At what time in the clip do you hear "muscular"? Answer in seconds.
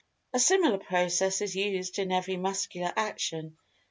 2.35-2.91